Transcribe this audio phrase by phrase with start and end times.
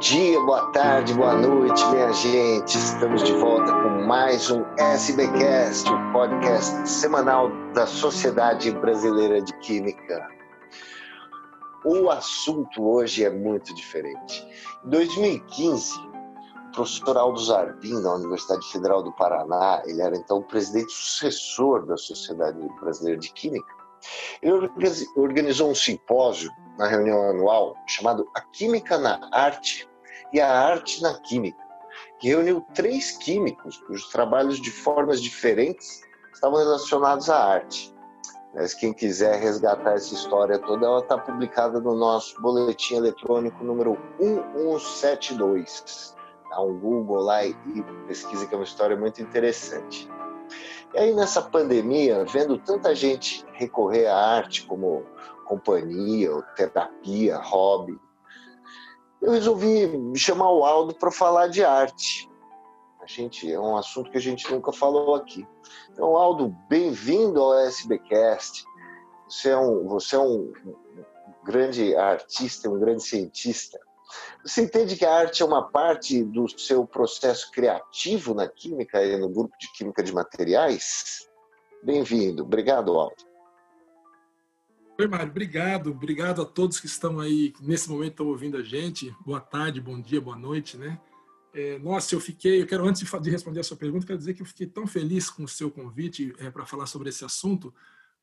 [0.00, 2.74] dia, boa tarde, boa noite, minha gente.
[2.74, 10.26] Estamos de volta com mais um SBcast, o podcast semanal da Sociedade Brasileira de Química.
[11.84, 14.48] O assunto hoje é muito diferente.
[14.86, 20.44] Em 2015, o professor Aldo Zarbin, da Universidade Federal do Paraná, ele era então o
[20.44, 23.74] presidente sucessor da Sociedade Brasileira de Química,
[24.40, 24.70] ele
[25.14, 29.89] organizou um simpósio na reunião anual chamado A Química na Arte
[30.32, 31.62] e a Arte na Química,
[32.18, 36.02] que reuniu três químicos cujos trabalhos de formas diferentes
[36.32, 37.94] estavam relacionados à arte.
[38.54, 43.96] Mas quem quiser resgatar essa história toda, ela está publicada no nosso boletim eletrônico número
[44.18, 46.16] 1172.
[46.48, 47.54] Dá um Google lá e
[48.08, 50.10] pesquisa, que é uma história muito interessante.
[50.92, 55.04] E aí, nessa pandemia, vendo tanta gente recorrer à arte como
[55.46, 57.96] companhia, terapia, hobby,
[59.20, 62.28] eu resolvi chamar o Aldo para falar de arte.
[63.00, 65.46] A gente é um assunto que a gente nunca falou aqui.
[65.90, 68.64] Então, Aldo, bem-vindo ao SBcast.
[69.28, 70.52] Você é um, você é um
[71.44, 73.78] grande artista, um grande cientista.
[74.44, 79.16] Você entende que a arte é uma parte do seu processo criativo na química e
[79.16, 81.28] no grupo de química de materiais?
[81.82, 82.42] Bem-vindo.
[82.42, 83.29] Obrigado, Aldo.
[85.00, 85.30] Oi, Mário.
[85.30, 85.92] Obrigado.
[85.92, 89.10] Obrigado a todos que estão aí, nesse momento, estão ouvindo a gente.
[89.24, 91.00] Boa tarde, bom dia, boa noite, né?
[91.54, 94.42] É, nossa, eu fiquei, eu quero, antes de responder a sua pergunta, quero dizer que
[94.42, 97.74] eu fiquei tão feliz com o seu convite é, para falar sobre esse assunto,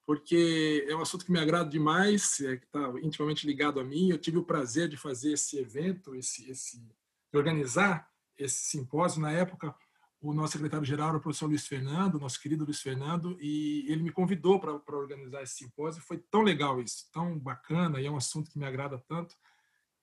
[0.06, 4.12] porque é um assunto que me agrada demais, é, que está intimamente ligado a mim.
[4.12, 9.20] Eu tive o prazer de fazer esse evento, esse, esse, de organizar esse simpósio.
[9.20, 9.74] Na época,
[10.20, 14.12] o nosso secretário-geral era o professor Luiz Fernando, nosso querido Luiz Fernando, e ele me
[14.12, 16.02] convidou para organizar esse simpósio.
[16.02, 19.36] Foi tão legal isso, tão bacana, e é um assunto que me agrada tanto.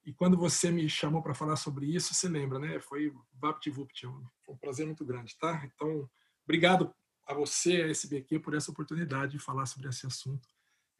[0.04, 2.78] E quando você me chamou para falar sobre isso, você lembra, né?
[2.78, 4.06] Foi VaptVupt,
[4.44, 5.62] foi um prazer muito grande, tá?
[5.64, 6.08] Então,
[6.44, 6.94] obrigado
[7.26, 10.46] a você, a SBQ, por essa oportunidade de falar sobre esse assunto.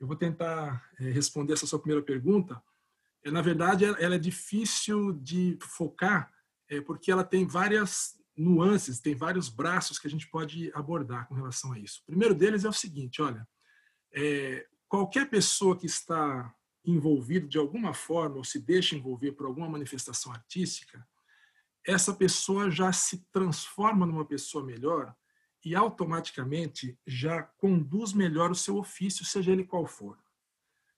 [0.01, 2.61] Eu vou tentar é, responder essa sua primeira pergunta.
[3.23, 6.33] É, na verdade, ela é difícil de focar,
[6.69, 11.35] é, porque ela tem várias nuances, tem vários braços que a gente pode abordar com
[11.35, 12.01] relação a isso.
[12.03, 13.47] O primeiro deles é o seguinte: olha,
[14.13, 16.53] é, qualquer pessoa que está
[16.85, 21.07] envolvido de alguma forma ou se deixa envolver por alguma manifestação artística,
[21.87, 25.15] essa pessoa já se transforma numa pessoa melhor
[25.65, 30.19] e automaticamente já conduz melhor o seu ofício, seja ele qual for.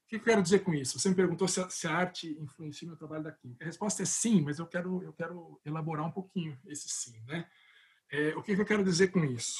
[0.06, 0.98] O que eu quero dizer com isso?
[0.98, 3.64] Você me perguntou se a, se a arte influencia no trabalho da química.
[3.64, 7.20] A resposta é sim, mas eu quero, eu quero elaborar um pouquinho esse sim.
[7.26, 7.44] Né?
[8.10, 9.58] É, o que eu quero dizer com isso?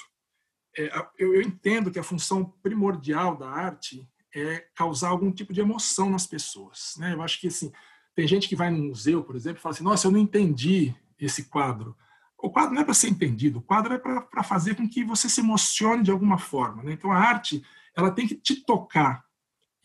[0.78, 5.60] É, eu, eu entendo que a função primordial da arte é causar algum tipo de
[5.60, 6.94] emoção nas pessoas.
[6.98, 7.12] Né?
[7.12, 7.72] Eu acho que assim,
[8.14, 10.94] tem gente que vai no museu, por exemplo, e fala assim: Nossa, eu não entendi
[11.18, 11.96] esse quadro.
[12.38, 15.28] O quadro não é para ser entendido, o quadro é para fazer com que você
[15.28, 16.82] se emocione de alguma forma.
[16.82, 16.92] Né?
[16.92, 17.64] Então, a arte
[17.94, 19.24] ela tem que te tocar,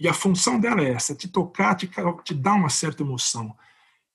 [0.02, 1.88] e a função dela é essa: te tocar, te,
[2.26, 3.56] te dar uma certa emoção.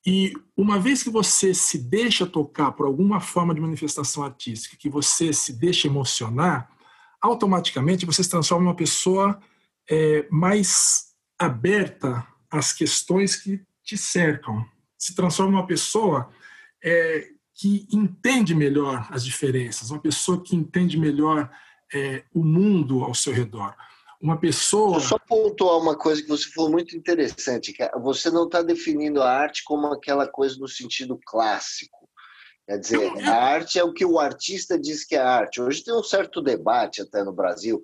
[0.05, 4.89] E uma vez que você se deixa tocar por alguma forma de manifestação artística, que
[4.89, 6.69] você se deixa emocionar,
[7.21, 9.39] automaticamente você se transforma em uma pessoa
[9.89, 14.67] é, mais aberta às questões que te cercam.
[14.99, 16.31] Se transforma em uma pessoa
[16.83, 21.49] é, que entende melhor as diferenças, uma pessoa que entende melhor
[21.95, 23.75] é, o mundo ao seu redor.
[24.21, 25.01] Uma pessoa.
[25.01, 29.31] Só pontuar uma coisa que você falou muito interessante, que você não está definindo a
[29.31, 32.09] arte como aquela coisa no sentido clássico.
[32.67, 35.61] Quer dizer, a arte é o que o artista diz que é arte.
[35.61, 37.81] Hoje tem um certo debate até no Brasil.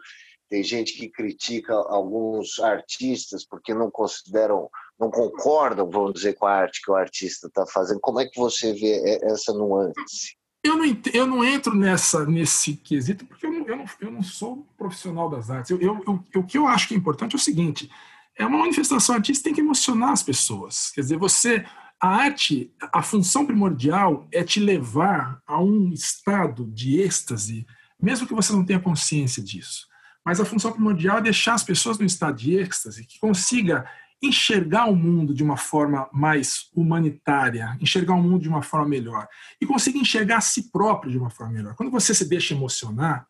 [0.49, 4.69] Tem gente que critica alguns artistas porque não consideram
[4.99, 8.01] não concordam, vamos dizer, com a arte que o artista está fazendo.
[8.01, 10.37] Como é que você vê essa nuance?
[10.65, 14.23] Eu não, eu não entro nessa, nesse quesito porque eu não, eu não, eu não
[14.23, 15.71] sou profissional das artes.
[15.73, 17.91] Eu, eu, eu, o que eu acho que é importante é o seguinte:
[18.39, 20.93] é uma manifestação artística tem que emocionar as pessoas.
[20.95, 21.65] Quer dizer, você,
[22.01, 27.67] a arte, a função primordial é te levar a um estado de êxtase,
[28.01, 29.87] mesmo que você não tenha consciência disso.
[30.25, 33.85] Mas a função primordial é deixar as pessoas no estado de êxtase, que consiga
[34.23, 39.27] enxergar o mundo de uma forma mais humanitária, enxergar o mundo de uma forma melhor
[39.61, 41.75] e conseguir enxergar a si próprio de uma forma melhor.
[41.75, 43.27] Quando você se deixa emocionar,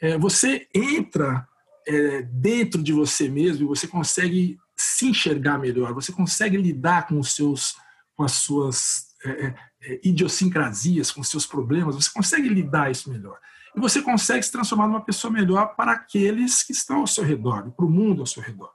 [0.00, 1.46] é, você entra
[1.86, 7.18] é, dentro de você mesmo e você consegue se enxergar melhor, você consegue lidar com
[7.18, 7.76] os seus,
[8.16, 13.10] com as suas é, é, é idiosincrasias, com os seus problemas, você consegue lidar isso
[13.10, 13.38] melhor.
[13.76, 17.70] E você consegue se transformar numa pessoa melhor para aqueles que estão ao seu redor,
[17.72, 18.72] para o mundo ao seu redor.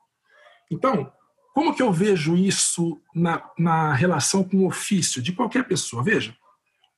[0.72, 1.12] Então,
[1.56, 6.04] como que eu vejo isso na, na relação com o ofício de qualquer pessoa?
[6.04, 6.36] Veja,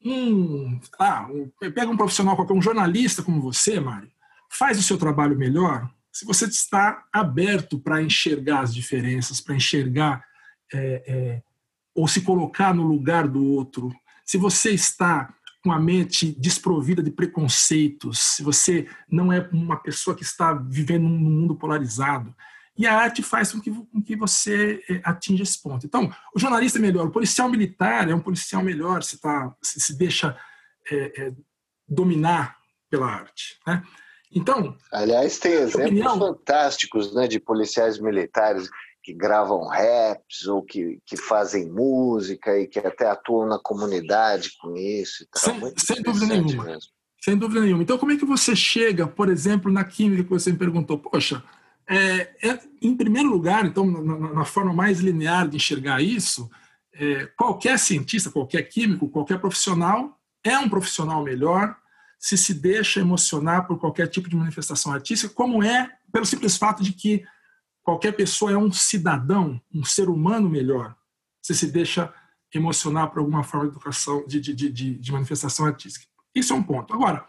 [0.04, 1.28] um, ah,
[1.60, 4.10] pega um profissional qualquer, um jornalista como você, Mário,
[4.50, 10.26] faz o seu trabalho melhor se você está aberto para enxergar as diferenças, para enxergar
[10.74, 11.44] é, é,
[11.94, 13.94] ou se colocar no lugar do outro,
[14.26, 15.32] se você está
[15.64, 21.04] com a mente desprovida de preconceitos, se você não é uma pessoa que está vivendo
[21.04, 22.36] num mundo polarizado,
[22.78, 25.86] e a arte faz com que, com que você é, atinja esse ponto.
[25.86, 29.80] Então, o jornalista é melhor, o policial militar é um policial melhor, se, tá, se,
[29.80, 30.38] se deixa
[30.92, 31.34] é, é,
[31.88, 32.58] dominar
[32.90, 33.60] pela arte.
[33.66, 33.84] Né?
[34.32, 38.70] Então, aliás, tem exemplos opinião, fantásticos né, de policiais militares
[39.02, 44.76] que gravam raps ou que, que fazem música e que até atuam na comunidade com
[44.76, 45.26] isso.
[45.34, 46.64] Sem, sem dúvida nenhuma.
[46.66, 46.92] Mesmo.
[47.24, 47.84] Sem dúvida nenhuma.
[47.84, 51.00] Então, como é que você chega, por exemplo, na química que você me perguntou?
[51.00, 51.42] Poxa,
[51.90, 56.50] é, é, em primeiro lugar, então, na, na, forma mais linear de enxergar isso,
[56.94, 61.78] é, qualquer cientista, qualquer químico, qualquer profissional é um profissional melhor
[62.20, 66.84] se se deixa emocionar por qualquer tipo de manifestação artística, como é pelo simples fato
[66.84, 67.24] de que
[67.84, 70.96] qualquer pessoa é um cidadão, um ser humano melhor,
[71.42, 72.14] se se deixa
[72.54, 76.06] emocionar por alguma forma de educação, de, de, de, de manifestação artística.
[76.34, 76.94] Isso é um ponto.
[76.94, 77.26] Agora,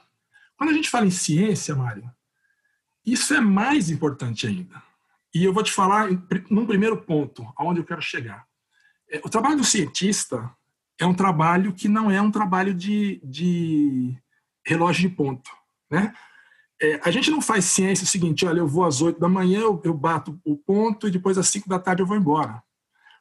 [0.56, 2.10] quando a gente fala em ciência, Mário,
[3.12, 4.82] isso é mais importante ainda.
[5.34, 6.08] E eu vou te falar
[6.50, 8.46] num primeiro ponto, aonde eu quero chegar.
[9.10, 10.50] É, o trabalho do cientista
[10.99, 14.16] é um trabalho que não é um trabalho de, de
[14.66, 15.50] relógio de ponto.
[15.90, 16.12] Né?
[16.81, 19.60] É, a gente não faz ciência o seguinte, olha, eu vou às 8 da manhã,
[19.60, 22.62] eu, eu bato o ponto e depois às 5 da tarde eu vou embora.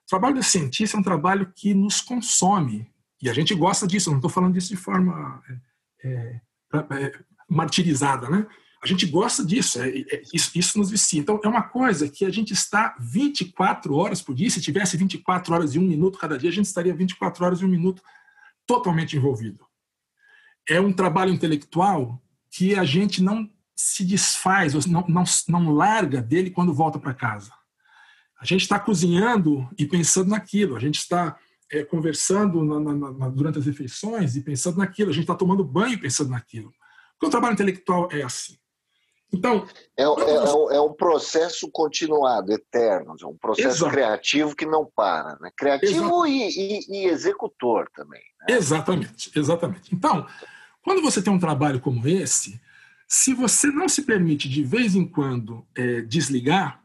[0.05, 2.89] O trabalho do cientista é um trabalho que nos consome.
[3.21, 5.43] E a gente gosta disso, não estou falando disso de forma
[6.03, 6.41] é,
[6.73, 7.19] é, é
[7.49, 8.45] martirizada, né?
[8.87, 11.19] A gente gosta disso, é, é, isso, isso, nos vicia.
[11.19, 14.49] Então, é uma coisa que a gente está 24 horas por dia.
[14.49, 17.65] Se tivesse 24 horas e um minuto cada dia, a gente estaria 24 horas e
[17.65, 18.01] um minuto
[18.65, 19.65] totalmente envolvido.
[20.69, 26.49] É um trabalho intelectual que a gente não se desfaz, não, não, não larga dele
[26.49, 27.51] quando volta para casa.
[28.39, 31.37] A gente está cozinhando e pensando naquilo, a gente está
[31.69, 35.61] é, conversando na, na, na, durante as refeições e pensando naquilo, a gente está tomando
[35.61, 36.73] banho pensando naquilo.
[37.11, 38.57] Porque o trabalho intelectual é assim.
[39.33, 39.67] Então.
[39.97, 43.91] É, é, é, é, um processo continuado, eterno, é um processo Exato.
[43.91, 45.37] criativo que não para.
[45.41, 45.51] Né?
[45.55, 48.21] Criativo e, e, e, executor também.
[48.41, 48.55] Né?
[48.55, 49.93] Exatamente, exatamente.
[49.93, 50.25] Então,
[50.81, 52.59] quando você tem um trabalho como esse,
[53.07, 56.81] se você não se permite de vez em quando é, desligar,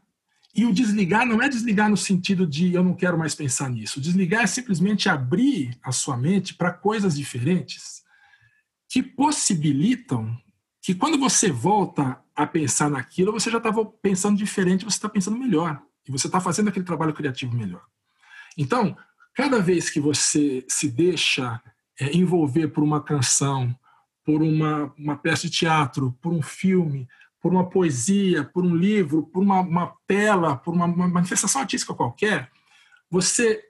[0.55, 3.99] e o desligar não é desligar no sentido de eu não quero mais pensar nisso.
[3.99, 8.03] Desligar é simplesmente abrir a sua mente para coisas diferentes
[8.87, 10.37] que possibilitam
[10.83, 15.37] que quando você volta a pensar naquilo, você já estava pensando diferente, você está pensando
[15.37, 15.81] melhor.
[16.05, 17.85] E você está fazendo aquele trabalho criativo melhor.
[18.57, 18.95] Então,
[19.33, 21.61] cada vez que você se deixa
[21.97, 23.73] é, envolver por uma canção,
[24.25, 27.07] por uma, uma peça de teatro, por um filme,
[27.41, 31.93] por uma poesia, por um livro, por uma, uma tela, por uma, uma, manifestação artística
[31.93, 32.51] qualquer,
[33.09, 33.63] você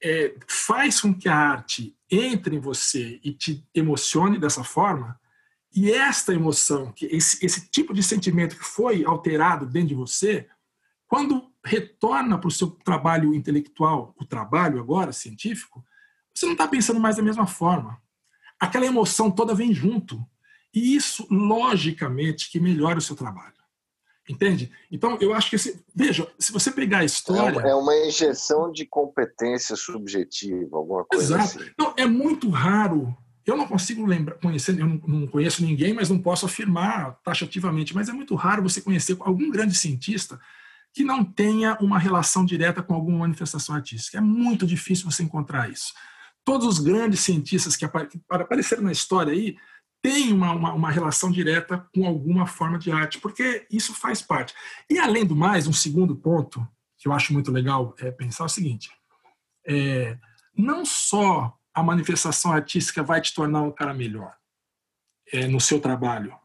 [0.00, 5.18] é, faz com que a arte entre em você e te emocione dessa forma,
[5.74, 10.48] e esta emoção, que esse, esse tipo de sentimento que foi alterado dentro de você,
[11.06, 15.84] quando retorna para o seu trabalho intelectual, o trabalho agora científico,
[16.34, 18.00] você não está pensando mais da mesma forma.
[18.58, 20.24] Aquela emoção toda vem junto.
[20.72, 23.54] E isso, logicamente, que melhora o seu trabalho.
[24.28, 24.70] Entende?
[24.90, 27.60] Então, eu acho que, esse, veja, se você pegar a história.
[27.60, 31.58] É uma injeção de competência subjetiva, alguma coisa Exato.
[31.58, 31.70] assim.
[31.76, 33.16] Não, é muito raro
[33.46, 38.08] eu não consigo lembrar, conhecer, eu não conheço ninguém, mas não posso afirmar taxativamente, mas
[38.08, 40.38] é muito raro você conhecer algum grande cientista
[40.92, 44.18] que não tenha uma relação direta com alguma manifestação artística.
[44.18, 45.92] É muito difícil você encontrar isso.
[46.44, 47.84] Todos os grandes cientistas que
[48.28, 49.56] apareceram na história aí
[50.02, 54.54] têm uma, uma, uma relação direta com alguma forma de arte, porque isso faz parte.
[54.88, 56.66] E, além do mais, um segundo ponto
[56.98, 58.90] que eu acho muito legal é pensar o seguinte:
[59.66, 60.18] é,
[60.56, 64.34] não só a manifestação artística vai te tornar um cara melhor
[65.32, 66.36] é, no seu trabalho.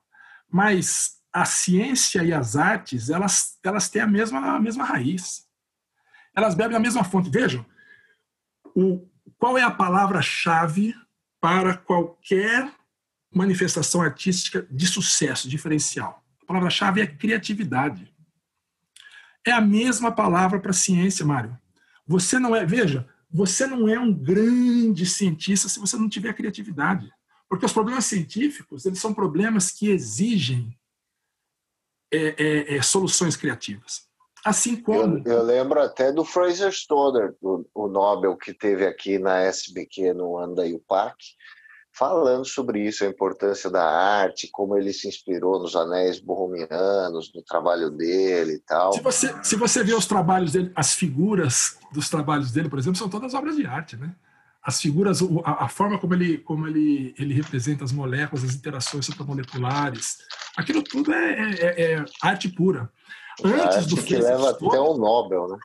[0.49, 5.45] Mas a ciência e as artes, elas, elas têm a mesma, a mesma raiz.
[6.35, 7.29] Elas bebem a mesma fonte.
[7.29, 7.65] Vejam,
[8.75, 10.95] o, qual é a palavra-chave
[11.41, 12.71] para qualquer
[13.33, 16.23] manifestação artística de sucesso, diferencial?
[16.43, 18.13] A palavra-chave é criatividade.
[19.45, 21.57] É a mesma palavra para ciência, Mário.
[22.07, 27.11] Você não é, veja, você não é um grande cientista se você não tiver criatividade.
[27.49, 30.73] Porque os problemas científicos, eles são problemas que exigem
[32.13, 34.07] é, é, é, soluções criativas.
[34.43, 35.17] Assim como.
[35.25, 40.13] Eu, eu, lembro até do Fraser Stoner, o, o, Nobel que teve aqui na SBQ
[40.13, 41.17] no ano da UPAC,
[41.97, 47.41] falando sobre isso, a importância da arte, como ele se inspirou nos anéis borromianos, no
[47.41, 48.93] trabalho dele e tal.
[48.93, 52.97] Se você, se você vê os trabalhos dele, as figuras dos trabalhos dele, por exemplo,
[52.97, 54.13] são todas obras de arte, né?
[54.61, 59.05] As figuras, a, a forma como ele, como ele, ele representa as moléculas, as interações
[59.05, 60.17] supramoleculares,
[60.57, 62.91] aquilo tudo é, é, é arte pura.
[63.43, 65.57] Antes do que leva até o Nobel, né?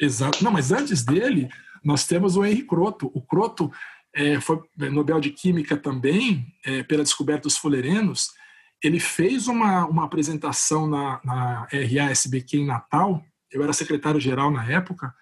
[0.00, 0.42] Exato.
[0.42, 1.48] Não, mas antes dele,
[1.84, 3.10] nós temos o Henri Croto.
[3.14, 3.70] O Croto
[4.14, 8.30] é, foi Nobel de Química também, é, pela descoberta dos fullerenos.
[8.82, 15.12] Ele fez uma, uma apresentação na, na RASBQ em Natal, eu era secretário-geral na época,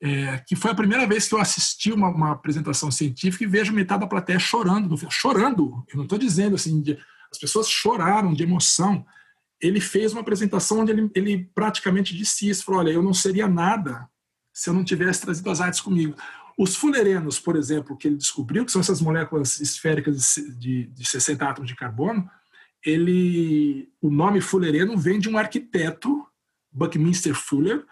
[0.00, 3.72] é, que foi a primeira vez que eu assisti uma, uma, apresentação científica e vejo
[3.72, 6.96] metade da plateia chorando, chorando, eu não estou dizendo assim, de,
[7.32, 9.04] as pessoas choraram de emoção,
[9.60, 13.48] ele fez uma apresentação onde ele, ele praticamente disse isso, falou, olha, eu não seria
[13.48, 14.08] nada
[14.52, 16.16] se eu não tivesse trazido as artes comigo.
[16.58, 21.48] Os fullerenos, por exemplo, que ele descobriu, que são essas moléculas esféricas de, de 60
[21.48, 22.28] átomos de carbono,
[22.84, 26.26] ele, o nome fullereno vem de um arquiteto,
[26.72, 27.86] Buckminster Fuller,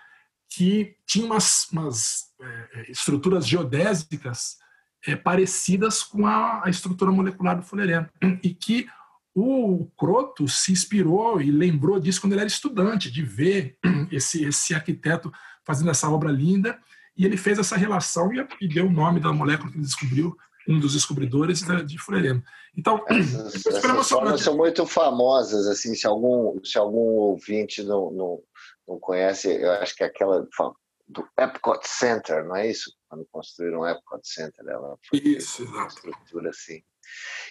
[0.48, 4.56] que tinha umas, umas é, estruturas geodésicas
[5.06, 8.08] é, parecidas com a, a, estrutura molecular do fullereno,
[8.42, 8.88] e que
[9.32, 13.78] o Croto se inspirou e lembrou disso quando ele era estudante, de ver
[14.10, 15.32] esse, esse arquiteto
[15.64, 16.80] fazendo essa obra linda,
[17.16, 20.36] e ele fez essa relação e, e deu o nome da molécula que ele descobriu,
[20.68, 22.42] um dos descobridores de Fullereno.
[22.76, 28.42] Então, essas, essas formas são muito famosas, assim, se algum, se algum ouvinte não, não,
[28.88, 30.46] não conhece, eu acho que é aquela
[31.08, 32.92] do Epcot Center, não é isso?
[33.08, 36.82] Quando construíram o Epcot Center, ela foi isso, uma estrutura assim.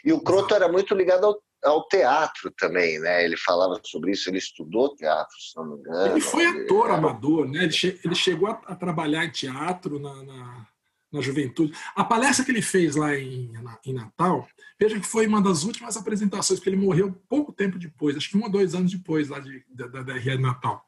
[0.04, 3.26] E o Croto era muito ligado ao ao teatro também, né?
[3.26, 6.12] Ele falava sobre isso, ele estudou teatro, se não me engano.
[6.12, 6.96] Ele foi ator ele...
[6.96, 7.64] amador, né?
[7.64, 8.00] Ele, che...
[8.04, 10.68] ele chegou a, a, trabalhar em teatro na, na,
[11.12, 11.74] na, juventude.
[11.96, 13.52] A palestra que ele fez lá em,
[13.86, 14.48] em Natal,
[14.80, 18.38] veja que foi uma das últimas apresentações, porque ele morreu pouco tempo depois, acho que
[18.38, 20.86] um ou dois anos depois lá de, da, da, da RR Natal.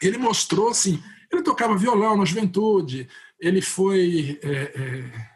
[0.00, 5.30] Ele mostrou assim, ele tocava violão na juventude, ele foi é, é, é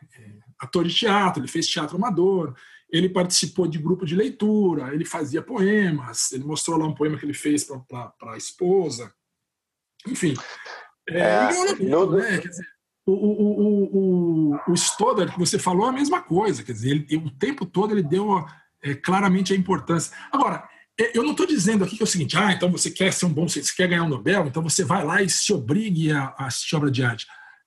[0.58, 2.54] ator de teatro, ele fez teatro amador,
[2.96, 7.24] ele participou de grupo de leitura, ele fazia poemas, ele mostrou lá um poema que
[7.24, 9.12] ele fez para a esposa.
[10.06, 10.34] Enfim.
[11.08, 12.12] É, é, no...
[12.12, 12.38] né?
[12.38, 12.66] dizer,
[13.04, 16.62] o, o, o, o, o Stoddard, que você falou, é a mesma coisa.
[16.62, 18.46] Quer dizer, ele, o tempo todo ele deu
[18.80, 20.16] é, claramente a importância.
[20.30, 23.12] Agora, é, eu não estou dizendo aqui que é o seguinte, ah, então você quer
[23.12, 26.12] ser um bom, você quer ganhar um Nobel, então você vai lá e se obrigue
[26.12, 27.26] a, a assistir obra de arte.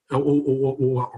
[0.09, 1.13] Ou, ou, ou,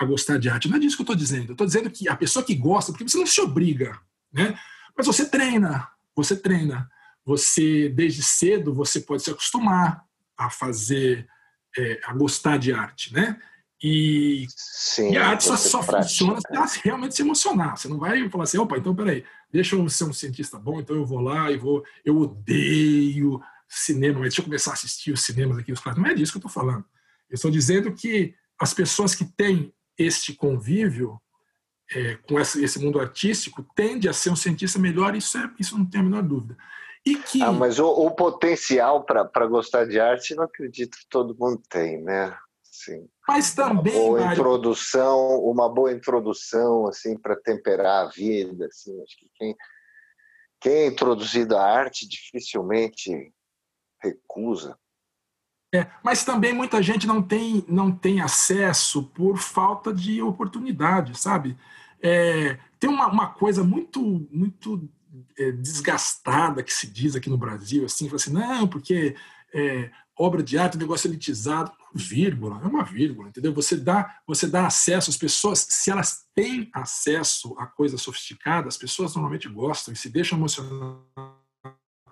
[0.00, 0.68] a, gostar de arte.
[0.68, 1.48] Não é disso que eu estou dizendo.
[1.48, 3.98] Eu estou dizendo que a pessoa que gosta, porque você não se obriga,
[4.32, 4.58] né?
[4.96, 6.90] Mas você treina, você treina.
[7.24, 10.04] Você, desde cedo, você pode se acostumar
[10.36, 11.28] a fazer,
[11.76, 13.38] é, a gostar de arte, né?
[13.82, 17.78] E, Sim, e a arte só, só funciona se ela realmente se emocionar.
[17.78, 20.94] Você não vai falar assim, opa, então peraí, deixa eu ser um cientista bom, então
[20.94, 21.82] eu vou lá e vou.
[22.04, 26.14] Eu odeio cinema, mas deixa eu começar a assistir os cinemas aqui, os Não é
[26.14, 26.84] disso que eu estou falando.
[27.30, 31.20] Eu estou dizendo que as pessoas que têm este convívio
[31.92, 35.84] é, com esse, mundo artístico tende a ser um cientista melhor, isso, é, isso não
[35.84, 36.56] tem a menor dúvida.
[37.04, 37.42] E que...
[37.42, 42.02] Ah, mas o, o potencial para gostar de arte, não acredito que todo mundo tem,
[42.02, 42.36] né?
[42.62, 43.08] Sim.
[43.26, 44.32] Mas também uma boa Mário...
[44.32, 49.56] introdução, uma boa introdução assim para temperar a vida, assim, acho que quem
[50.60, 53.32] quem é introduzido à arte dificilmente
[54.02, 54.78] recusa.
[55.72, 61.56] É, mas também muita gente não tem, não tem acesso por falta de oportunidade, sabe?
[62.02, 64.88] É, tem uma, uma coisa muito, muito
[65.38, 69.14] é, desgastada que se diz aqui no Brasil, assim, assim não, porque
[69.54, 73.52] é, obra de arte é um negócio elitizado, vírgula, é uma vírgula, entendeu?
[73.54, 78.80] Você dá, você dá acesso às pessoas, se elas têm acesso a coisas sofisticadas, as
[78.80, 80.98] pessoas normalmente gostam e se deixam emocionar.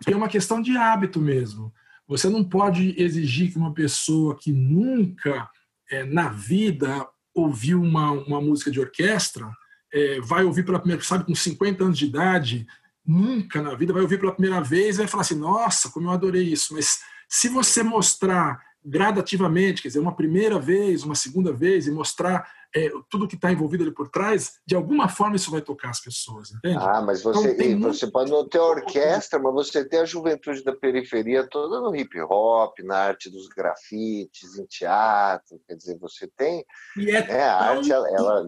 [0.06, 1.72] É uma questão de hábito mesmo.
[2.08, 5.48] Você não pode exigir que uma pessoa que nunca
[5.90, 9.48] é, na vida ouviu uma, uma música de orquestra
[9.92, 12.66] é, vai ouvir pela primeira sabe, com 50 anos de idade,
[13.06, 16.12] nunca na vida vai ouvir pela primeira vez e vai falar assim: nossa, como eu
[16.12, 16.74] adorei isso.
[16.74, 22.50] Mas se você mostrar gradativamente, quer dizer, uma primeira vez, uma segunda vez, e mostrar
[22.75, 26.00] é, tudo que está envolvido ali por trás, de alguma forma isso vai tocar as
[26.00, 26.78] pessoas, entende?
[26.80, 30.75] Ah, mas você, então, você pode não ter orquestra, mas você tem a juventude da
[30.75, 36.64] periferia toda no hip hop, na arte dos grafites, em teatro, quer dizer, você tem...
[36.97, 38.47] E é né, a arte, ela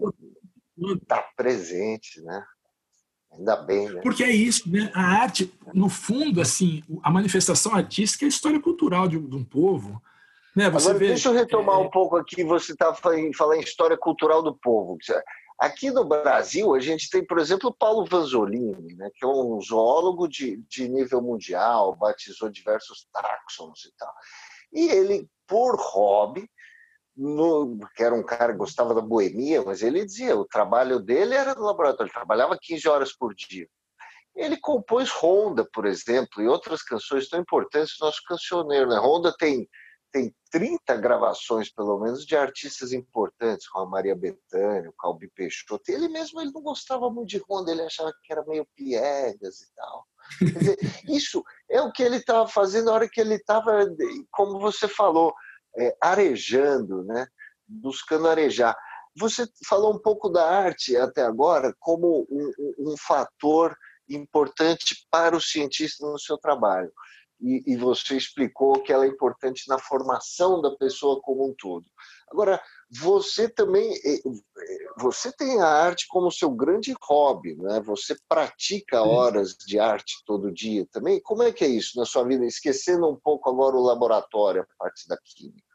[0.95, 2.43] está presente, né?
[3.33, 4.01] Ainda bem, né?
[4.01, 4.91] Porque é isso, né?
[4.93, 9.43] A arte, no fundo, assim, a manifestação artística é a história cultural de, de um
[9.43, 10.01] povo,
[10.55, 11.79] Né, Agora, vê, deixa eu retomar é...
[11.79, 13.01] um pouco aqui, você estava tá
[13.35, 14.97] falando em história cultural do povo.
[15.59, 19.61] Aqui no Brasil, a gente tem, por exemplo, o Paulo Vanzolini, né, que é um
[19.61, 24.13] zoólogo de, de nível mundial, batizou diversos táxons e tal.
[24.73, 26.49] E ele, por hobby,
[27.15, 31.35] no, que era um cara que gostava da boemia, mas ele dizia o trabalho dele
[31.35, 33.67] era no laboratório, ele trabalhava 15 horas por dia.
[34.35, 38.89] Ele compôs Ronda, por exemplo, e outras canções tão importantes do nosso cancioneiro.
[38.89, 38.97] Né?
[38.97, 39.67] Ronda tem
[40.11, 45.89] tem 30 gravações, pelo menos, de artistas importantes, como a Maria Bethânia, o Calbi Peixoto.
[45.89, 49.73] Ele mesmo ele não gostava muito de Ronda, ele achava que era meio piegas e
[49.73, 50.05] tal.
[50.41, 50.77] Dizer,
[51.09, 53.85] isso é o que ele estava fazendo na hora que ele estava,
[54.29, 55.33] como você falou,
[55.77, 57.25] é, arejando, né?
[57.65, 58.75] buscando arejar.
[59.17, 63.75] Você falou um pouco da arte até agora como um, um, um fator
[64.09, 66.91] importante para o cientista no seu trabalho
[67.41, 71.85] e, e, você explicou que ela é importante na formação da pessoa como um todo.
[72.29, 74.21] Agora, você também eh,
[74.97, 77.81] você tem a arte como seu grande hobby, né?
[77.81, 81.19] Você pratica horas de arte todo dia também.
[81.21, 82.45] Como é que é isso na sua vida?
[82.45, 85.71] Esquecendo um pouco agora o laboratório, a parte da química.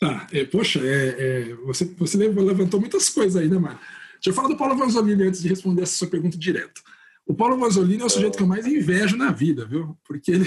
[0.00, 3.80] Tá, é, poxa, é, é, você, você levantou muitas coisas aí, né, Mário?
[4.14, 6.82] Deixa eu falar do Paulo Vanzolini antes de responder essa sua pergunta direto.
[7.28, 9.94] O Paulo Mazzolini é o sujeito que eu mais invejo na vida, viu?
[10.02, 10.46] Porque ele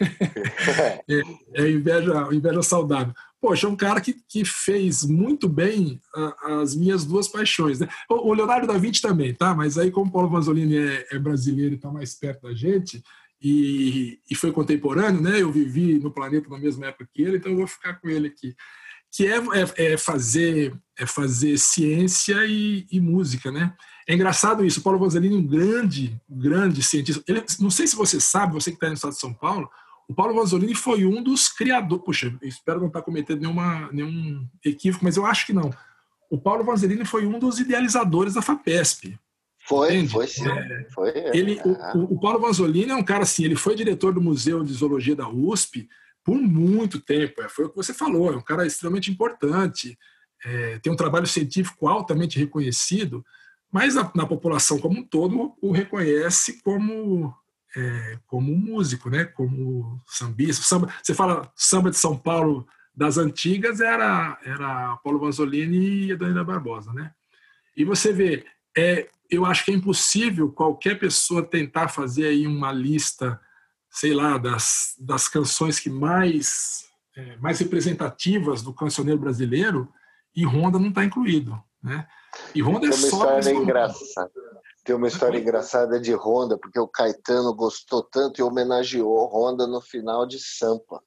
[1.08, 1.22] é,
[1.54, 3.14] é inveja, inveja saudável.
[3.40, 7.78] Poxa, é um cara que, que fez muito bem a, as minhas duas paixões.
[7.78, 7.88] Né?
[8.10, 9.54] O, o, Leonardo da Vinci também, tá?
[9.54, 13.00] Mas aí, como o Paulo Mazzolini é, é brasileiro e está mais perto da gente,
[13.40, 15.40] e, e, foi contemporâneo, né?
[15.40, 18.26] Eu vivi no planeta na mesma época que ele, então eu vou ficar com ele
[18.26, 18.56] aqui.
[19.12, 23.74] Que é, é, é fazer, é fazer ciência e, e música, né?
[24.08, 27.22] É engraçado isso, Paulo Vanzolini, um grande, grande cientista.
[27.28, 29.70] Ele, não sei se você sabe, você que está no estado de São Paulo,
[30.08, 32.04] o Paulo Vanzolini foi um dos criadores.
[32.04, 35.72] Puxa, espero não estar tá cometendo nenhuma, nenhum equívoco, mas eu acho que não.
[36.30, 39.18] O Paulo Vanzolini foi um dos idealizadores da FAPESP.
[39.66, 40.12] Foi, entende?
[40.12, 40.48] foi sim.
[40.48, 41.36] É, foi, é.
[41.36, 41.60] ele,
[41.94, 45.14] o, o, Paulo Vanzolini é um cara assim, ele foi diretor do Museu de Zoologia
[45.14, 45.88] da USP
[46.24, 47.42] por muito tempo.
[47.42, 49.98] É, foi o que você falou, é um cara extremamente importante,
[50.44, 53.24] é, tem um trabalho científico altamente reconhecido
[53.72, 57.34] mas a, na população como um todo o reconhece como
[57.74, 59.24] é, como músico, né?
[59.24, 60.62] Como sambista.
[60.62, 66.16] Samba, você fala samba de São Paulo das antigas era era Paulo Vanzolini e a
[66.16, 67.12] Danila Barbosa, né?
[67.74, 68.44] E você vê,
[68.76, 73.40] é, eu acho que é impossível qualquer pessoa tentar fazer aí uma lista,
[73.92, 79.92] sei lá, das, das canções que mais é, mais representativas do cancioneiro brasileiro
[80.34, 82.08] e Ronda não está incluído, né?
[82.54, 84.32] E Honda é Tem uma história engraçada.
[84.84, 89.80] Tem uma história engraçada de Honda, porque o Caetano gostou tanto e homenageou Honda no
[89.80, 91.00] final de Sampa.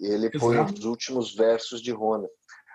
[0.00, 2.28] E ele põe os últimos versos de Honda.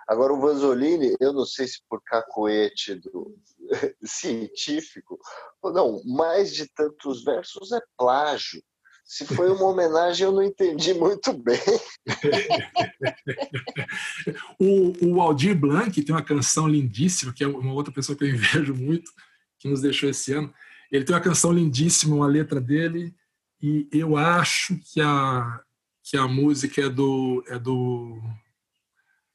[0.06, 3.36] Agora, o Vanzolini, eu não sei se por cacoete do
[4.02, 5.18] científico,
[5.62, 8.62] não, mais de tantos versos é plágio.
[9.08, 11.58] Se foi uma homenagem, eu não entendi muito bem.
[14.60, 18.28] o, o Aldir Blanc tem uma canção lindíssima, que é uma outra pessoa que eu
[18.28, 19.10] invejo muito,
[19.58, 20.52] que nos deixou esse ano.
[20.92, 23.14] Ele tem uma canção lindíssima, uma letra dele,
[23.62, 25.58] e eu acho que a,
[26.04, 27.42] que a música é do.
[27.48, 28.20] É do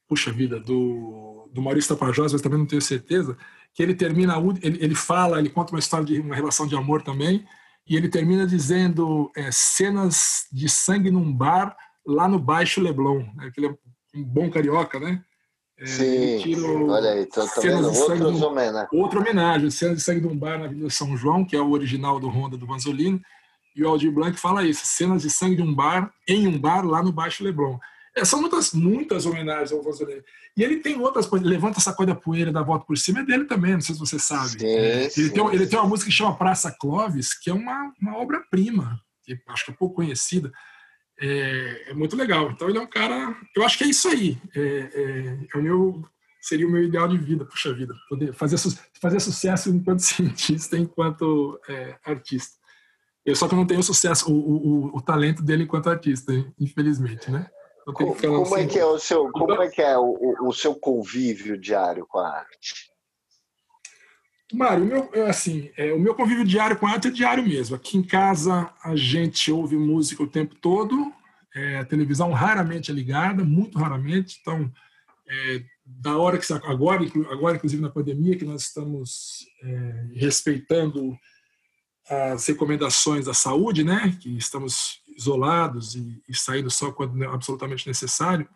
[0.06, 3.36] puxa vida, do, do Maurício Tapajós, mas também não tenho certeza,
[3.72, 7.02] que ele termina, ele, ele fala, ele conta uma história de uma relação de amor
[7.02, 7.44] também,
[7.86, 13.24] e ele termina dizendo é, cenas de sangue num bar lá no Baixo Leblon.
[13.34, 13.50] Né?
[13.56, 13.70] Ele é
[14.14, 15.22] um bom carioca, né?
[15.78, 18.88] É, sim, sim, olha aí, tô, tô vendo outros homenagem.
[18.92, 22.20] Outra homenagem, cenas de sangue num bar na Avenida São João, que é o original
[22.20, 23.20] do Honda do Vanzolini,
[23.74, 26.86] e o Aldir Blanc fala isso, cenas de sangue de um bar, em um bar
[26.86, 27.76] lá no Baixo Leblon.
[28.16, 30.22] É, são muitas, muitas homenagens ao Vanzolini.
[30.56, 33.24] E ele tem outras coisas, levanta essa coisa da poeira da volta por cima, é
[33.24, 34.60] dele também, não sei se você sabe.
[34.60, 37.92] Sim, ele, sim, tem, ele tem uma música que chama Praça Clóvis, que é uma,
[38.00, 40.52] uma obra-prima, que acho que é pouco conhecida.
[41.20, 42.50] É, é, muito legal.
[42.52, 43.36] Então ele é um cara.
[43.56, 44.38] Eu acho que é isso aí.
[44.54, 46.04] É, é, é o meu,
[46.40, 48.58] seria o meu ideal de vida, puxa vida, poder fazer,
[49.00, 52.54] fazer sucesso enquanto cientista, enquanto é, artista.
[53.26, 57.30] Eu só que não tenho sucesso, o, o, o, o talento dele enquanto artista, infelizmente,
[57.30, 57.48] né?
[57.84, 61.58] Como, como é que é o seu, como é que é o, o seu convívio
[61.58, 62.90] diário com a arte?
[64.52, 67.76] Mário, o meu, assim, é, o meu convívio diário com a arte é diário mesmo.
[67.76, 71.12] Aqui em casa a gente ouve música o tempo todo,
[71.54, 74.38] é, a televisão raramente é ligada, muito raramente.
[74.40, 74.72] Então,
[75.28, 81.18] é, da hora que agora, agora inclusive na pandemia, que nós estamos é, respeitando
[82.08, 84.16] as recomendações da saúde, né?
[84.20, 88.48] Que estamos isolados e, e saindo só quando é absolutamente necessário.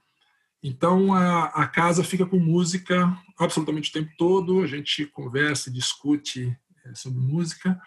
[0.62, 5.72] Então a, a, casa fica com música absolutamente o tempo todo, a gente conversa e
[5.72, 7.80] discute é, sobre música.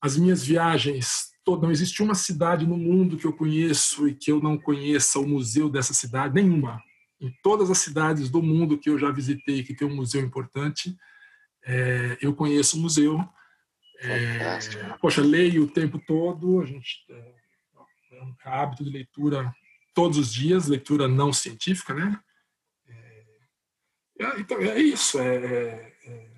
[0.00, 4.30] As minhas viagens, todo, não existe uma cidade no mundo que eu conheço e que
[4.30, 6.80] eu não conheça o museu dessa cidade, nenhuma.
[7.20, 10.96] Em todas as cidades do mundo que eu já visitei que tem um museu importante,
[11.64, 13.18] é, eu conheço o museu.
[14.00, 14.58] É,
[15.00, 17.06] poxa, leio o tempo todo, a gente
[18.44, 19.54] hábito de leitura
[19.94, 22.18] todos os dias, leitura não científica, né?
[22.88, 25.18] É, é então, é isso.
[25.20, 26.34] É, é,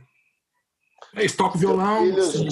[1.14, 2.04] é isso, toco violão.
[2.04, 2.50] Filho,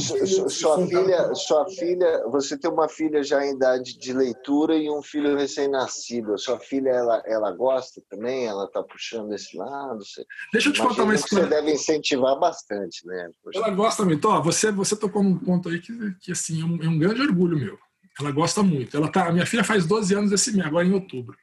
[0.48, 5.02] sua filha, sua filha, você tem uma filha já em idade de leitura e um
[5.02, 6.38] filho recém-nascido.
[6.38, 8.46] Sua filha, ela, ela gosta também?
[8.46, 10.02] Ela está puxando esse lado?
[10.02, 11.44] Você, Deixa eu te contar uma história.
[11.44, 13.28] Você deve incentivar bastante, né?
[13.42, 13.58] Poxa.
[13.58, 14.26] Ela gosta muito.
[14.26, 17.20] Ó, você, você tocou num ponto aí que, que assim, é um, é um grande
[17.20, 17.78] orgulho meu.
[18.18, 18.96] Ela gosta muito.
[18.96, 21.36] Ela tá, a minha filha faz 12 anos esse mês, agora em outubro.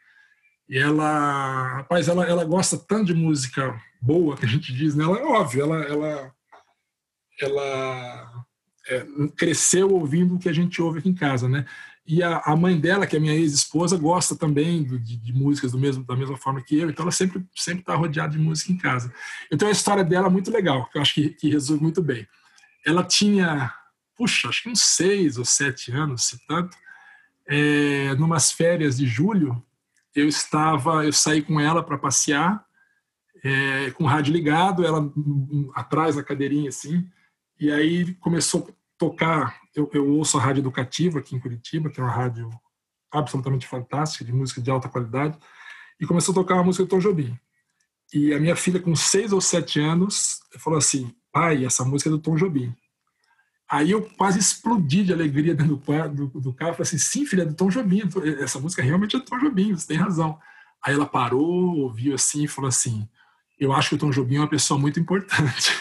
[0.70, 5.04] E ela, rapaz, ela, ela gosta tanto de música boa, que a gente diz, né?
[5.04, 6.34] Ela, é óbvio, ela, ela,
[7.42, 8.46] ela
[8.88, 9.06] é,
[9.36, 11.66] cresceu ouvindo o que a gente ouve aqui em casa, né?
[12.08, 15.78] E a, a mãe dela, que é minha ex-esposa, gosta também de, de, músicas do
[15.78, 18.78] mesmo, da mesma forma que eu, então ela sempre sempre está rodeada de música em
[18.78, 19.14] casa.
[19.52, 22.28] Então a história dela é muito legal, que eu acho que, que resume muito bem.
[22.86, 23.72] Ela tinha
[24.22, 26.78] puxa, acho que uns seis ou sete anos, se tanto,
[27.48, 29.66] é, numas férias de julho,
[30.14, 32.64] eu estava, eu saí com ela para passear,
[33.44, 35.12] é, com o rádio ligado, ela
[35.74, 37.10] atrás da cadeirinha assim,
[37.60, 39.60] e aí começou a tocar.
[39.76, 42.48] Eu, eu ouço a rádio educativa aqui em Curitiba, que é uma rádio
[43.12, 45.36] absolutamente fantástica, de música de alta qualidade,
[46.00, 47.36] e começou a tocar uma música do Tom Jobim.
[48.14, 52.12] E a minha filha, com seis ou sete anos, falou assim: pai, essa música é
[52.12, 52.76] do Tom Jobim.
[53.72, 56.74] Aí eu quase explodi de alegria dentro do, do, do carro.
[56.74, 58.02] Falei assim: sim, filha, é do Tom Jobim.
[58.42, 60.38] Essa música realmente é do Tom Jobim, você tem razão.
[60.84, 63.08] Aí ela parou, ouviu assim e falou assim:
[63.58, 65.72] Eu acho que o Tom Jobim é uma pessoa muito importante.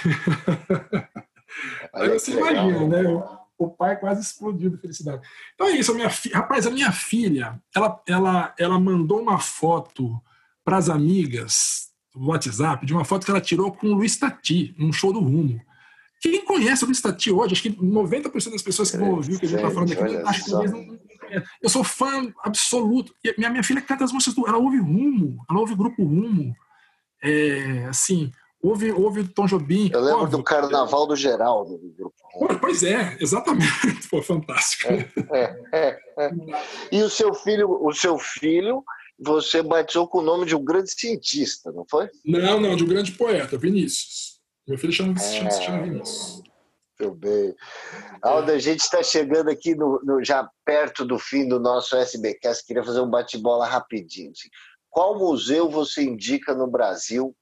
[1.93, 3.09] Aí você imagina, né?
[3.09, 5.27] O, o pai quase explodiu de felicidade.
[5.55, 6.29] Então é isso, a minha fi...
[6.29, 10.17] rapaz, a minha filha, ela, ela, ela mandou uma foto
[10.65, 14.73] para as amigas do WhatsApp de uma foto que ela tirou com o Luiz Tati,
[14.79, 15.61] num show do Rumo.
[16.21, 19.41] Quem conhece o Luiz Tati hoje, acho que 90% das pessoas que vão ouvir o
[19.41, 21.01] que a gente está falando aqui, acho que talvez não
[21.63, 23.15] eu sou fã absoluto.
[23.25, 24.47] E minha, minha filha canta as músicas do.
[24.47, 26.55] Ela ouve Rumo, ela ouve grupo Rumo.
[27.23, 28.31] É, assim,
[28.63, 29.91] ouve, ouve Tom Jobim.
[29.93, 32.59] Eu lembro óbvio, do Carnaval do Geraldo, do grupo Rumo.
[32.59, 33.69] Pois é, exatamente.
[34.11, 34.93] Pô, fantástico.
[34.93, 36.31] É, é, é, é,
[36.91, 38.83] e o seu filho, o seu filho,
[39.19, 42.09] você batizou com o nome de um grande cientista, não foi?
[42.25, 44.30] Não, não, de um grande poeta, Vinícius.
[44.71, 45.51] Meu filho chama, é...
[45.51, 46.45] chama Vinícius.
[47.01, 47.57] Muito bem.
[48.23, 52.65] Alda, a gente está chegando aqui no, no, já perto do fim do nosso SBcast.
[52.65, 54.31] Queria fazer um bate-bola rapidinho.
[54.31, 54.49] Assim.
[54.89, 57.35] Qual museu você indica no Brasil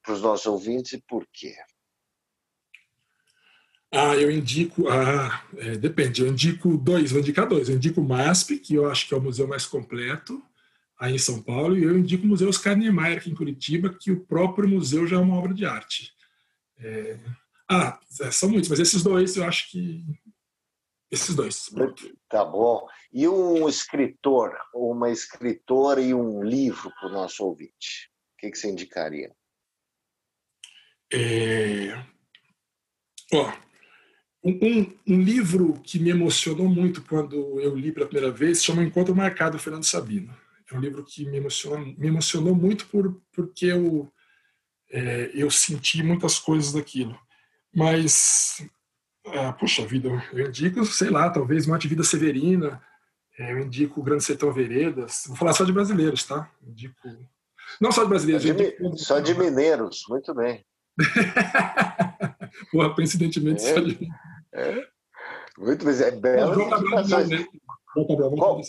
[0.00, 1.56] para os nossos ouvintes e por quê?
[3.90, 4.88] Ah, eu indico.
[4.88, 6.22] Ah, é, depende.
[6.22, 7.10] Eu indico dois.
[7.10, 7.68] Vou indicar dois.
[7.68, 10.40] Eu indico o MASP, que eu acho que é o museu mais completo
[11.00, 14.10] aí em São Paulo, e eu indico o Museu Oscar Niemeyer aqui em Curitiba, que
[14.10, 16.15] o próprio museu já é uma obra de arte.
[16.78, 17.18] É...
[17.68, 20.04] Ah, é, são muitos, mas esses dois eu acho que.
[21.10, 21.70] Esses dois.
[22.28, 22.86] Tá bom.
[23.12, 28.10] E um escritor, uma escritora e um livro para o nosso ouvinte?
[28.34, 29.34] O que, que você indicaria?
[31.12, 32.04] É...
[33.32, 33.52] Ó,
[34.44, 39.14] um, um, livro que me emocionou muito quando eu li pela primeira vez chama Encontro
[39.14, 40.36] Marcado, Fernando Sabino.
[40.70, 44.12] É um livro que me emocionou, me emocionou muito por, porque eu
[44.90, 47.18] é, eu senti muitas coisas daquilo.
[47.74, 48.66] Mas,
[49.26, 52.82] é, puxa vida, eu indico, sei lá, talvez Mate Vida Severina,
[53.38, 55.24] é, eu indico o Grande Sertão Veredas.
[55.26, 56.50] Vou falar só de brasileiros, tá?
[56.66, 56.96] Indico.
[57.80, 58.46] Não só de brasileiros.
[58.46, 58.98] Só de, indico...
[58.98, 60.64] só de mineiros, muito bem.
[62.72, 64.08] Porra, coincidentemente, é, só de.
[64.54, 64.88] É.
[65.58, 66.56] Muito bem, é belo.
[66.56, 67.46] Né?
[68.36, 68.60] Qual,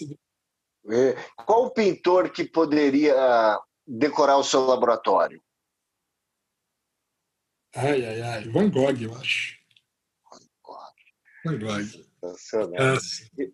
[0.90, 5.42] é, qual o pintor que poderia decorar o seu laboratório?
[7.78, 8.44] Ai, ai, ai.
[8.50, 9.56] Van Gogh, eu acho.
[11.46, 12.08] Van Gogh.
[12.76, 13.44] É.
[13.44, 13.52] E,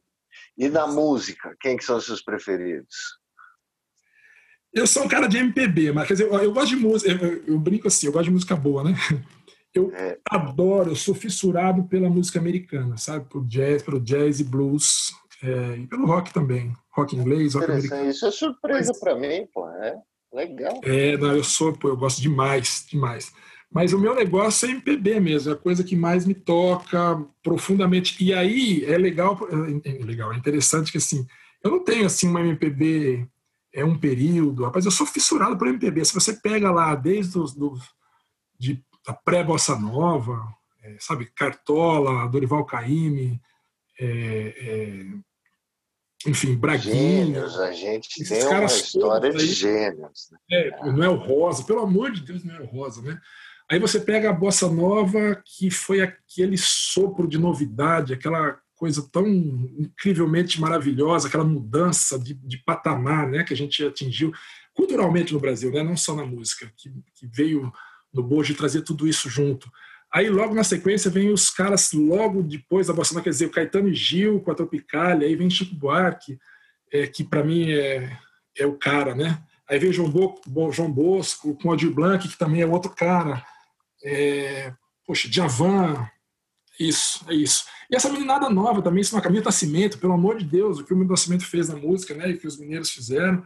[0.66, 2.96] e na música, quem que são os seus preferidos?
[4.74, 7.44] Eu sou um cara de MPB, mas quer dizer, eu, eu gosto de música, eu,
[7.46, 8.94] eu, brinco assim, eu gosto de música boa, né?
[9.76, 10.20] Eu é.
[10.30, 13.28] adoro, eu sou fissurado pela música americana, sabe?
[13.28, 18.08] Pro jazz, pelo jazz e blues, é, e pelo rock também, rock inglês, rock americano.
[18.08, 20.00] Isso é surpresa mas, para mim, pô, é
[20.32, 20.80] legal.
[20.84, 23.34] É, não, eu sou, pô, eu gosto demais, demais.
[23.74, 28.24] Mas o meu negócio é MPB mesmo, é a coisa que mais me toca profundamente.
[28.24, 29.40] E aí é legal,
[29.84, 31.26] é, é legal, é interessante que assim,
[31.64, 33.28] Eu não tenho assim uma MPB
[33.74, 36.06] é um período, rapaz, eu sou fissurado por MPB.
[36.06, 37.76] Se você pega lá desde os do,
[38.60, 40.40] de a pré-bossa nova,
[40.84, 43.42] é, sabe, Cartola, Dorival Caymmi,
[44.00, 45.06] é, é,
[46.30, 47.26] enfim, Braguinha.
[47.26, 50.30] Gênios, a gente tem uma história de gênios.
[50.32, 50.38] Né?
[50.52, 53.20] É, Noel Rosa, pelo amor de Deus, Noel Rosa, né?
[53.72, 59.28] Aí você pega a bossa nova, que foi aquele sopro de novidade, aquela coisa tão
[59.28, 64.32] incrivelmente maravilhosa, aquela mudança de, de patamar né, que a gente atingiu
[64.74, 67.72] culturalmente no Brasil, né, não só na música, que, que veio
[68.14, 69.72] no Bojo trazer tudo isso junto.
[70.12, 73.52] Aí logo na sequência vem os caras logo depois da bossa nova, quer dizer, o
[73.52, 76.38] Caetano e Gil com a Tropicália, aí vem Chico Buarque,
[76.92, 78.16] é, que para mim é,
[78.58, 79.42] é o cara, né?
[79.68, 83.44] Aí vem João, Bo, João Bosco com o Adir Blanc, que também é outro cara.
[84.04, 84.74] É,
[85.06, 86.08] poxa, Djavan,
[86.80, 87.66] isso, é isso.
[87.90, 90.80] E essa meninada nova também, isso é uma Camila Nascimento, pelo amor de Deus, o
[90.80, 92.30] que o Camilo Nascimento fez na música, né?
[92.30, 93.46] E que os mineiros fizeram.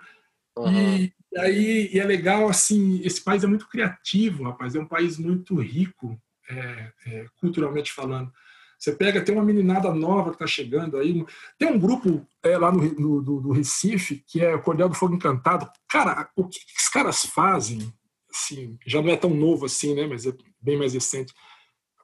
[0.57, 0.97] Uhum.
[0.97, 4.87] E, e, aí e é legal, assim, esse país é muito criativo, rapaz, é um
[4.87, 8.31] país muito rico, é, é, culturalmente falando.
[8.79, 11.25] Você pega, tem uma meninada nova que está chegando aí.
[11.57, 14.95] Tem um grupo é, lá no, no do, do, Recife, que é o Cordel do
[14.95, 15.67] Fogo Encantado.
[15.89, 17.91] Cara, o que, que os caras fazem,
[18.37, 20.05] assim, já não é tão novo assim, né?
[20.05, 21.33] Mas é bem mais recente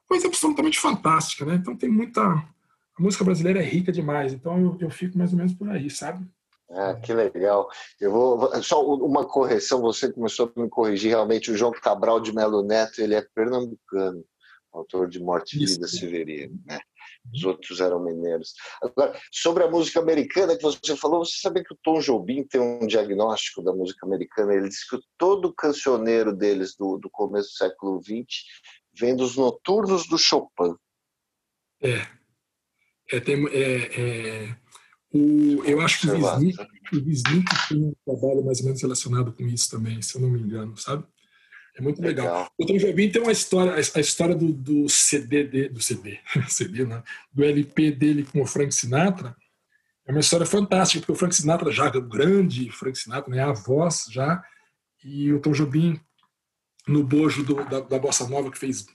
[0.06, 1.56] coisa absolutamente fantástica, né?
[1.56, 2.22] Então tem muita.
[2.22, 5.90] A música brasileira é rica demais, então eu, eu fico mais ou menos por aí,
[5.90, 6.24] sabe?
[6.70, 7.68] Ah, que legal.
[8.00, 9.80] Eu vou só uma correção.
[9.82, 11.10] Você começou a me corrigir.
[11.10, 14.24] Realmente, o João Cabral de Melo Neto ele é pernambucano,
[14.72, 16.80] autor de Morte e Vida Severino, né?
[17.32, 18.52] Os outros eram mineiros.
[18.82, 22.60] Agora, sobre a música americana que você falou, você sabia que o Tom Jobim tem
[22.60, 24.54] um diagnóstico da música americana?
[24.54, 28.44] Ele diz que todo cancioneiro deles do, do começo do século XX
[28.94, 30.74] vem dos noturnos do Chopin.
[31.82, 32.06] É.
[33.10, 34.56] é, tem, é, é
[35.14, 39.44] o, eu acho que o Wisnik, o tem um trabalho mais ou menos relacionado com
[39.44, 41.06] isso também, se eu não me engano, sabe?
[41.76, 42.26] É muito legal.
[42.26, 42.52] legal.
[42.56, 46.84] O Tom Jobim tem uma história, a história do, do CD, de, do CD, CD
[46.84, 49.36] não, do LP dele com o Frank Sinatra,
[50.06, 53.42] é uma história fantástica, porque o Frank Sinatra já é o grande Frank Sinatra, né,
[53.42, 54.42] a voz já,
[55.02, 56.00] e o Tom Jobim
[56.86, 58.86] no bojo do, da, da, Bossa Nova, que fez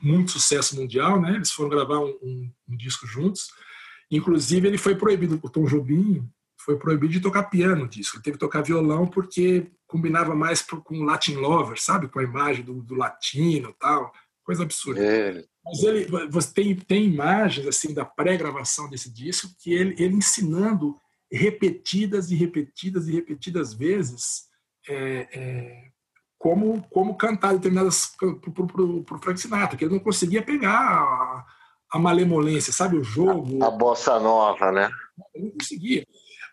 [0.00, 1.34] muito sucesso mundial, né?
[1.34, 3.48] Eles foram gravar um, um, um, disco juntos.
[4.10, 6.26] Inclusive, ele foi proibido, o Tom Jobim
[6.56, 8.16] foi proibido de tocar piano no disco.
[8.16, 12.08] Ele teve que tocar violão porque combinava mais pro, com o Latin Lover, sabe?
[12.08, 14.12] Com a imagem do, do latino tal.
[14.44, 15.02] Coisa absurda.
[15.02, 15.44] É.
[15.64, 20.96] Mas ele, você tem, tem imagens assim da pré-gravação desse disco que ele, ele ensinando
[21.30, 24.44] repetidas e repetidas e repetidas vezes
[24.88, 25.88] é, é,
[26.38, 31.46] como, como cantar determinadas para o Frank Sinatra, que ele não conseguia pegar a,
[31.92, 32.96] a malemolência, sabe?
[32.96, 33.62] O jogo.
[33.62, 34.88] A, a, bossa nova, né?
[35.34, 36.06] Ele não conseguia.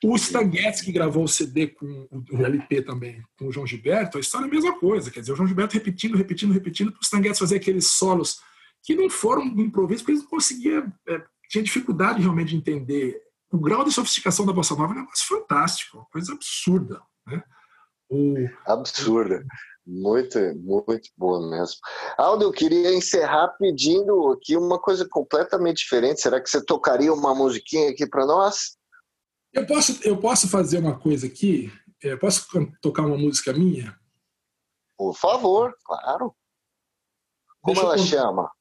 [0.08, 4.20] O Stan Getz, que gravou o CD com o LP também, com o João Gilberto,
[4.20, 5.10] a história é a mesma coisa.
[5.10, 8.40] Quer dizer, o João Gilberto repetindo, repetindo, repetindo, para o Stan Getz fazer aqueles solos
[8.84, 13.20] que não foram improvisos, porque eles não conseguiam, é, tinha dificuldade realmente de entender.
[13.52, 17.02] O grau de sofisticação da bossa nova é um negócio fantástico, coisa absurda.
[17.26, 17.44] Né?
[18.08, 18.36] O,
[18.68, 19.44] absurda.
[19.88, 21.78] Muito, muito boa mesmo.
[22.16, 26.22] Aldo, eu queria encerrar pedindo aqui uma coisa completamente diferente.
[26.22, 28.78] Será que você tocaria uma musiquinha aqui para nós?
[29.56, 31.72] Eu posso, eu posso fazer uma coisa aqui?
[32.04, 32.46] Eu é, posso
[32.82, 33.98] tocar uma música minha?
[34.98, 36.36] Por favor, claro.
[37.62, 38.52] Como ela chama?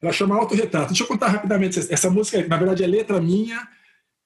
[0.00, 0.88] Ela chama Autorretrato.
[0.88, 1.78] Deixa eu contar rapidamente.
[1.92, 3.68] Essa música, na verdade, é letra minha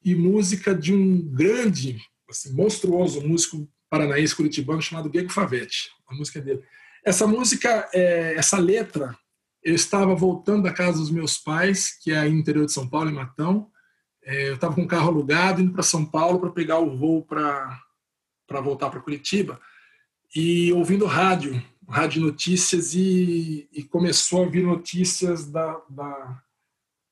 [0.04, 6.40] e música de um grande, assim, monstruoso músico paranaense curitibano chamado Diego Favetti, a música
[6.40, 6.62] dele.
[7.04, 9.18] Essa música, é, essa letra,
[9.64, 13.10] eu estava voltando da casa dos meus pais, que é no interior de São Paulo,
[13.10, 13.68] em Matão.
[14.24, 17.24] É, eu estava com o carro alugado, indo para São Paulo para pegar o voo
[17.24, 17.80] para
[18.62, 19.60] voltar para Curitiba.
[20.34, 26.42] E ouvindo rádio, rádio notícias, e, e começou a vir notícias da, da,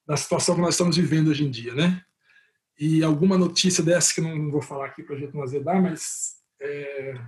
[0.06, 2.04] da situação que nós estamos vivendo hoje em dia, né?
[2.78, 6.36] E alguma notícia dessa que não vou falar aqui para a gente não azedar, mas
[6.60, 7.20] é,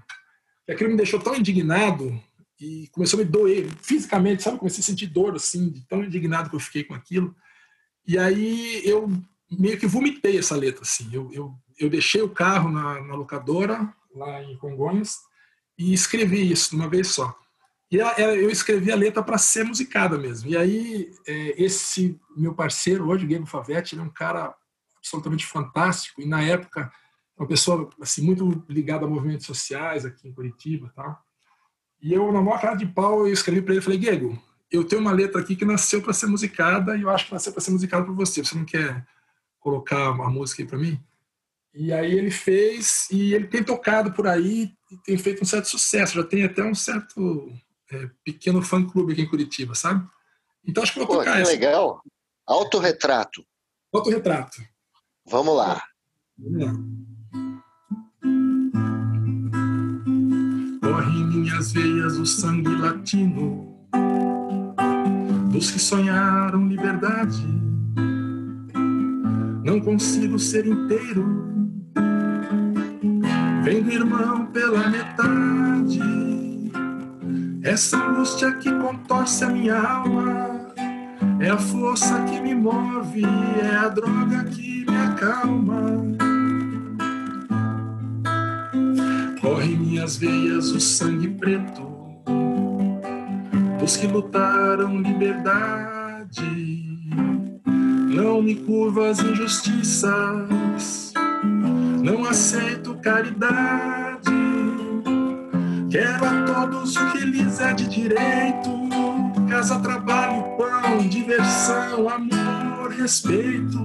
[0.69, 2.23] aquilo me deixou tão indignado
[2.61, 4.59] e começou a me doer fisicamente, sabe?
[4.59, 7.35] Comecei a sentir dor, assim, de tão indignado que eu fiquei com aquilo.
[8.07, 9.11] E aí eu
[9.51, 11.09] meio que vomitei essa letra, assim.
[11.13, 15.19] Eu, eu, eu deixei o carro na, na locadora, lá em Congonhas,
[15.79, 17.37] e escrevi isso de uma vez só.
[17.91, 20.49] E eu escrevi a letra para ser musicada mesmo.
[20.49, 24.55] E aí, é, esse meu parceiro hoje, Guilherme Favetti, ele é um cara
[24.97, 26.23] absolutamente fantástico.
[26.23, 26.93] E na época,
[27.37, 31.19] uma pessoa assim muito ligada a movimentos sociais aqui em Curitiba, tá?
[32.01, 35.01] E eu na maior cara de pau eu escrevi para ele, falei, Diego, eu tenho
[35.01, 37.71] uma letra aqui que nasceu para ser musicada e eu acho que nasceu para ser
[37.73, 38.45] musicada por você.
[38.45, 39.05] Você não quer
[39.61, 41.01] colocar uma música aí para mim?
[41.73, 45.69] E aí ele fez, e ele tem tocado por aí, e tem feito um certo
[45.69, 46.15] sucesso.
[46.15, 47.53] Já tem até um certo
[47.93, 50.05] é, pequeno fã-clube aqui em Curitiba, sabe?
[50.65, 51.53] Então acho que vou Pô, tocar que essa.
[51.53, 52.03] legal.
[52.47, 53.45] Autorretrato.
[53.93, 54.61] Autorretrato.
[55.27, 55.83] Vamos lá.
[56.37, 56.73] Vamos lá.
[60.83, 63.71] Corre em minhas veias o sangue latino
[65.53, 67.70] dos que sonharam liberdade.
[69.63, 71.45] Não consigo ser inteiro,
[73.63, 76.01] vendo irmão pela metade.
[77.63, 80.73] Essa angústia que contorce a minha alma
[81.41, 83.23] é a força que me move,
[83.63, 86.01] é a droga que me acalma.
[89.41, 91.83] Corre em minhas veias o sangue preto
[93.79, 96.90] dos que lutaram liberdade.
[98.11, 101.13] Não me curvo às injustiças,
[102.03, 104.33] não aceito caridade.
[105.89, 108.69] Quero a todos o que lhes é de direito:
[109.49, 113.79] casa, trabalho, pão, diversão, amor, respeito.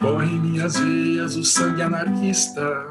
[0.00, 2.86] Corre em minhas veias o sangue anarquista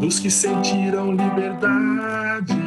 [0.00, 2.65] dos que sentiram liberdade.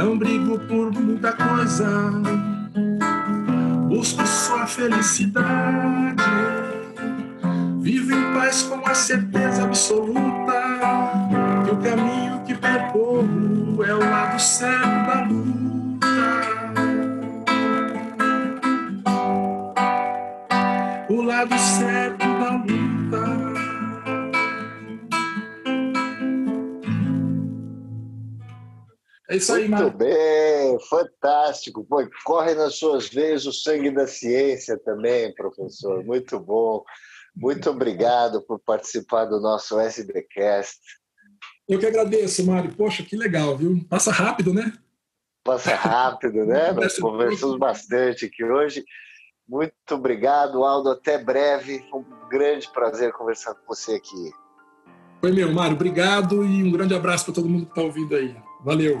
[0.00, 1.86] Não brigo por muita coisa,
[3.86, 5.44] busco só a felicidade.
[7.82, 10.80] Vivo em paz com a certeza absoluta
[11.66, 16.06] que o caminho que percorro é o lado certo da luta.
[21.10, 22.29] O lado certo
[29.30, 31.84] É isso aí, Muito bem, fantástico.
[31.84, 36.04] Pô, corre nas suas veias o sangue da ciência também, professor.
[36.04, 36.82] Muito bom.
[37.36, 40.80] Muito obrigado por participar do nosso SBcast.
[41.68, 42.74] Eu que agradeço, Mário.
[42.74, 43.86] Poxa, que legal, viu?
[43.88, 44.72] Passa rápido, né?
[45.44, 46.72] Passa rápido, né?
[46.72, 48.84] Nós conversamos bastante aqui hoje.
[49.48, 50.90] Muito obrigado, Aldo.
[50.90, 51.86] Até breve.
[51.88, 54.32] Foi um grande prazer conversar com você aqui.
[55.20, 55.76] Foi meu, Mário.
[55.76, 58.34] Obrigado e um grande abraço para todo mundo que está ouvindo aí.
[58.64, 59.00] Valeu.